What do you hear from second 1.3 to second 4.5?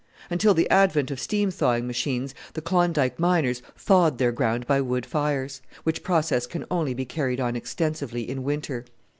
thawing machines, the Klondike miners thawed their